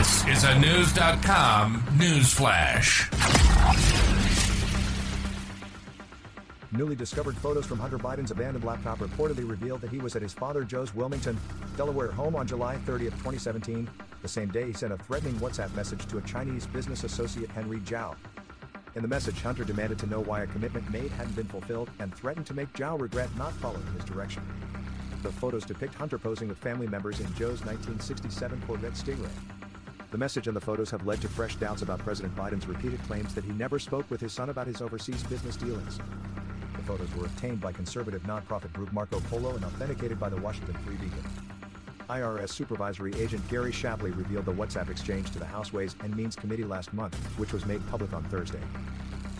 This 0.00 0.26
is 0.28 0.44
a 0.44 0.58
News.com 0.58 1.84
news 1.98 2.32
flash. 2.32 3.10
Newly 6.72 6.96
discovered 6.96 7.36
photos 7.36 7.66
from 7.66 7.78
Hunter 7.78 7.98
Biden's 7.98 8.30
abandoned 8.30 8.64
laptop 8.64 9.00
reportedly 9.00 9.46
revealed 9.46 9.82
that 9.82 9.90
he 9.90 9.98
was 9.98 10.16
at 10.16 10.22
his 10.22 10.32
father 10.32 10.64
Joe's 10.64 10.94
Wilmington, 10.94 11.38
Delaware 11.76 12.10
home 12.10 12.34
on 12.34 12.46
July 12.46 12.78
30, 12.78 13.10
2017. 13.10 13.90
The 14.22 14.28
same 14.28 14.48
day, 14.48 14.68
he 14.68 14.72
sent 14.72 14.94
a 14.94 14.96
threatening 14.96 15.34
WhatsApp 15.34 15.74
message 15.74 16.06
to 16.06 16.16
a 16.16 16.22
Chinese 16.22 16.66
business 16.66 17.04
associate 17.04 17.50
Henry 17.50 17.80
Zhao. 17.80 18.16
In 18.94 19.02
the 19.02 19.08
message, 19.08 19.42
Hunter 19.42 19.64
demanded 19.64 19.98
to 19.98 20.06
know 20.06 20.20
why 20.20 20.44
a 20.44 20.46
commitment 20.46 20.90
made 20.90 21.10
hadn't 21.10 21.36
been 21.36 21.48
fulfilled 21.48 21.90
and 21.98 22.14
threatened 22.14 22.46
to 22.46 22.54
make 22.54 22.72
Zhao 22.72 22.98
regret 22.98 23.28
not 23.36 23.52
following 23.56 23.86
his 23.94 24.04
direction. 24.06 24.42
The 25.22 25.30
photos 25.30 25.66
depict 25.66 25.94
Hunter 25.94 26.16
posing 26.16 26.48
with 26.48 26.56
family 26.56 26.86
members 26.86 27.20
in 27.20 27.26
Joe's 27.34 27.60
1967 27.66 28.62
Corvette 28.66 28.94
Stingray. 28.94 29.59
The 30.10 30.18
message 30.18 30.48
and 30.48 30.56
the 30.56 30.60
photos 30.60 30.90
have 30.90 31.06
led 31.06 31.20
to 31.20 31.28
fresh 31.28 31.54
doubts 31.54 31.82
about 31.82 32.00
President 32.00 32.34
Biden's 32.34 32.66
repeated 32.66 33.00
claims 33.04 33.32
that 33.34 33.44
he 33.44 33.52
never 33.52 33.78
spoke 33.78 34.10
with 34.10 34.20
his 34.20 34.32
son 34.32 34.50
about 34.50 34.66
his 34.66 34.82
overseas 34.82 35.22
business 35.22 35.54
dealings. 35.54 35.98
The 36.76 36.82
photos 36.82 37.14
were 37.14 37.26
obtained 37.26 37.60
by 37.60 37.70
conservative 37.70 38.24
nonprofit 38.24 38.72
group 38.72 38.92
Marco 38.92 39.20
Polo 39.20 39.54
and 39.54 39.64
authenticated 39.64 40.18
by 40.18 40.28
the 40.28 40.36
Washington 40.38 40.74
Free 40.84 40.96
Beacon. 40.96 41.22
IRS 42.08 42.48
supervisory 42.48 43.14
agent 43.20 43.46
Gary 43.48 43.70
Shapley 43.70 44.10
revealed 44.10 44.46
the 44.46 44.52
WhatsApp 44.52 44.90
exchange 44.90 45.30
to 45.30 45.38
the 45.38 45.44
House 45.44 45.72
Ways 45.72 45.94
and 46.02 46.16
Means 46.16 46.34
Committee 46.34 46.64
last 46.64 46.92
month, 46.92 47.14
which 47.38 47.52
was 47.52 47.64
made 47.64 47.80
public 47.88 48.12
on 48.12 48.24
Thursday. 48.24 48.58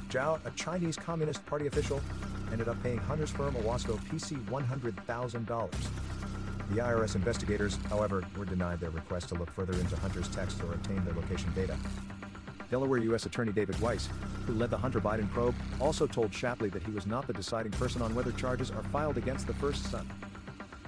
Zhao, 0.09 0.39
a 0.45 0.51
Chinese 0.53 0.97
Communist 0.97 1.45
Party 1.47 1.67
official, 1.67 2.01
ended 2.53 2.69
up 2.69 2.81
paying 2.85 2.99
Hunter's 2.99 3.31
firm 3.31 3.55
Owasco 3.55 3.99
PC 4.09 4.41
$100,000. 4.45 5.69
The 6.71 6.77
IRS 6.77 7.17
investigators, 7.17 7.79
however, 7.89 8.23
were 8.39 8.45
denied 8.45 8.79
their 8.79 8.91
request 8.91 9.29
to 9.31 9.35
look 9.35 9.51
further 9.51 9.73
into 9.73 9.97
Hunter's 9.97 10.29
texts 10.29 10.61
or 10.63 10.73
obtain 10.73 11.05
their 11.05 11.15
location 11.15 11.53
data. 11.53 11.77
Delaware 12.71 12.99
U.S. 12.99 13.27
Attorney 13.27 13.51
David 13.51 13.79
Weiss, 13.81 14.09
who 14.47 14.53
led 14.55 14.71
the 14.71 14.79
Hunter 14.79 15.01
Biden 15.01 15.29
probe, 15.33 15.57
also 15.81 16.07
told 16.07 16.33
Shapley 16.33 16.69
that 16.69 16.85
he 16.85 16.93
was 16.93 17.09
not 17.09 17.27
the 17.27 17.33
deciding 17.33 17.73
person 17.73 18.01
on 18.03 18.15
whether 18.15 18.31
charges 18.31 18.71
are 18.71 18.85
filed 18.85 19.17
against 19.17 19.49
the 19.49 19.55
first 19.55 19.83
son. 19.91 20.09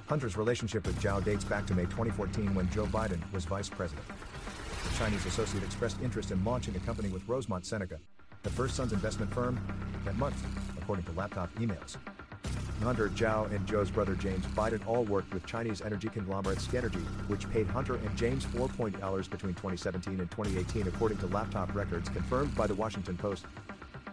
Hunter's 0.06 0.36
relationship 0.36 0.86
with 0.86 1.00
Zhao 1.00 1.24
dates 1.24 1.44
back 1.44 1.66
to 1.66 1.74
May 1.74 1.86
2014 1.86 2.54
when 2.54 2.70
Joe 2.70 2.86
Biden 2.86 3.20
was 3.32 3.44
vice 3.44 3.68
president. 3.68 4.06
The 4.06 4.98
Chinese 4.98 5.26
associate 5.26 5.64
expressed 5.64 6.00
interest 6.00 6.30
in 6.30 6.44
launching 6.44 6.76
a 6.76 6.80
company 6.80 7.08
with 7.08 7.26
Rosemont 7.26 7.66
Seneca, 7.66 7.98
the 8.44 8.50
first 8.50 8.76
son's 8.76 8.92
investment 8.92 9.34
firm, 9.34 9.60
that 10.04 10.16
month, 10.16 10.36
according 10.80 11.06
to 11.06 11.12
laptop 11.12 11.52
emails. 11.56 11.96
Hunter, 12.82 13.08
Zhao, 13.10 13.50
and 13.50 13.66
Joe's 13.66 13.90
brother 13.90 14.14
James 14.14 14.44
Biden 14.48 14.86
all 14.86 15.04
worked 15.04 15.32
with 15.32 15.46
Chinese 15.46 15.80
energy 15.80 16.08
conglomerate 16.08 16.58
Skenergy, 16.58 17.02
which 17.28 17.48
paid 17.50 17.66
Hunter 17.68 17.94
and 17.94 18.16
James 18.16 18.44
$4.0 18.46 19.30
between 19.30 19.54
2017 19.54 20.20
and 20.20 20.30
2018, 20.30 20.88
according 20.88 21.18
to 21.18 21.26
laptop 21.28 21.74
records 21.74 22.08
confirmed 22.08 22.54
by 22.54 22.66
the 22.66 22.74
Washington 22.74 23.16
Post. 23.16 23.46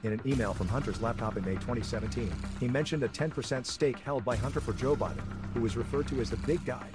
In 0.04 0.14
an 0.14 0.22
email 0.26 0.54
from 0.54 0.68
Hunter's 0.70 1.02
laptop 1.02 1.36
in 1.36 1.44
May 1.44 1.56
2017, 1.56 2.32
he 2.60 2.68
mentioned 2.68 3.04
a 3.04 3.10
10% 3.10 3.66
stake 3.66 4.00
held 4.00 4.24
by 4.24 4.38
Hunter 4.38 4.62
for 4.62 4.74
Joe 4.74 4.96
Biden, 4.96 5.24
who 5.54 5.62
was 5.62 5.76
referred 5.76 6.08
to 6.08 6.22
as 6.22 6.30
the 6.30 6.38
big 6.38 6.64
guy. 6.64 6.88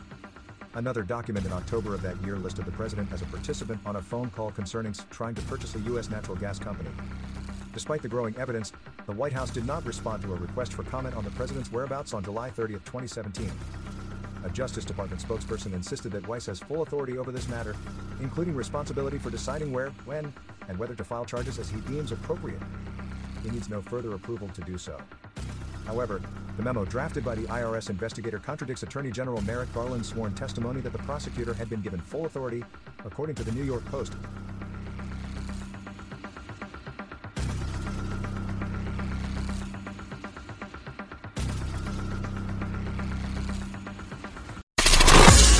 Another 0.74 1.02
document 1.02 1.44
in 1.44 1.52
October 1.52 1.94
of 1.94 2.02
that 2.02 2.16
year 2.24 2.36
listed 2.36 2.64
the 2.64 2.72
president 2.72 3.12
as 3.12 3.22
a 3.22 3.26
participant 3.26 3.80
on 3.84 3.96
a 3.96 4.02
phone 4.02 4.30
call 4.30 4.50
concerning 4.50 4.94
trying 5.10 5.34
to 5.34 5.42
purchase 5.42 5.74
a 5.74 5.80
U.S. 5.80 6.10
natural 6.10 6.36
gas 6.36 6.58
company. 6.58 6.90
Despite 7.74 8.02
the 8.02 8.08
growing 8.08 8.36
evidence, 8.36 8.72
the 9.04 9.12
White 9.12 9.32
House 9.32 9.50
did 9.50 9.66
not 9.66 9.84
respond 9.84 10.22
to 10.22 10.32
a 10.32 10.36
request 10.36 10.72
for 10.72 10.84
comment 10.84 11.16
on 11.16 11.24
the 11.24 11.30
president's 11.30 11.72
whereabouts 11.72 12.14
on 12.14 12.22
July 12.22 12.48
30, 12.48 12.74
2017. 12.74 13.50
A 14.44 14.50
Justice 14.50 14.84
Department 14.84 15.20
spokesperson 15.20 15.72
insisted 15.72 16.12
that 16.12 16.26
Weiss 16.28 16.46
has 16.46 16.60
full 16.60 16.82
authority 16.82 17.18
over 17.18 17.32
this 17.32 17.48
matter, 17.48 17.74
including 18.20 18.54
responsibility 18.54 19.18
for 19.18 19.28
deciding 19.28 19.72
where, 19.72 19.90
when, 20.04 20.32
and 20.68 20.78
whether 20.78 20.94
to 20.94 21.02
file 21.02 21.24
charges 21.24 21.58
as 21.58 21.68
he 21.68 21.80
deems 21.80 22.12
appropriate. 22.12 22.62
He 23.42 23.50
needs 23.50 23.68
no 23.68 23.82
further 23.82 24.14
approval 24.14 24.48
to 24.48 24.60
do 24.60 24.78
so. 24.78 24.96
However, 25.84 26.22
the 26.56 26.62
memo 26.62 26.84
drafted 26.84 27.24
by 27.24 27.34
the 27.34 27.42
IRS 27.42 27.90
investigator 27.90 28.38
contradicts 28.38 28.84
Attorney 28.84 29.10
General 29.10 29.40
Merrick 29.42 29.72
Garland's 29.74 30.08
sworn 30.08 30.32
testimony 30.34 30.80
that 30.82 30.92
the 30.92 30.98
prosecutor 30.98 31.52
had 31.54 31.68
been 31.68 31.82
given 31.82 32.00
full 32.00 32.26
authority, 32.26 32.64
according 33.04 33.34
to 33.34 33.44
the 33.44 33.52
New 33.52 33.64
York 33.64 33.84
Post. 33.86 34.14